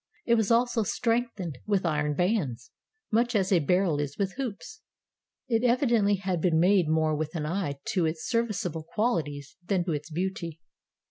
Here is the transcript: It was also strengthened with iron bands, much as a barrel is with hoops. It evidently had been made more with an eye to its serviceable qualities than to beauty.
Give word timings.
It 0.25 0.33
was 0.33 0.49
also 0.49 0.81
strengthened 0.81 1.59
with 1.67 1.85
iron 1.85 2.15
bands, 2.15 2.71
much 3.11 3.35
as 3.35 3.51
a 3.51 3.59
barrel 3.59 3.99
is 3.99 4.17
with 4.17 4.33
hoops. 4.33 4.81
It 5.47 5.63
evidently 5.63 6.15
had 6.15 6.41
been 6.41 6.59
made 6.59 6.89
more 6.89 7.13
with 7.15 7.35
an 7.35 7.45
eye 7.45 7.77
to 7.89 8.07
its 8.07 8.27
serviceable 8.27 8.87
qualities 8.95 9.57
than 9.63 9.83
to 9.85 10.01
beauty. 10.11 10.59